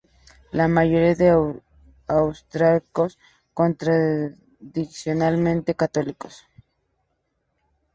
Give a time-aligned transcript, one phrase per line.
[0.51, 1.59] La mayoría de
[2.07, 3.19] austríacos
[3.55, 6.43] son tradicionalmente Católicos.